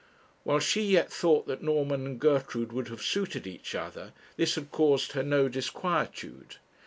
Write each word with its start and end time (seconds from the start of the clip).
While 0.43 0.57
she 0.57 0.81
yet 0.81 1.11
thought 1.13 1.45
that 1.45 1.61
Norman 1.61 2.07
and 2.07 2.19
Gertrude 2.19 2.71
would 2.73 2.87
have 2.87 3.03
suited 3.03 3.45
each 3.45 3.75
other, 3.75 4.13
this 4.35 4.55
had 4.55 4.71
caused 4.71 5.11
her 5.11 5.21
no 5.21 5.47
disquietude. 5.47 6.55